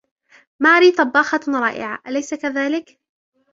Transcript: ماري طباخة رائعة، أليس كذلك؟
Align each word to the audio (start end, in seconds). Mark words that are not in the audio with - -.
ماري 0.59 0.91
طباخة 0.91 1.39
رائعة، 1.47 1.99
أليس 2.07 2.33
كذلك؟ 2.33 2.99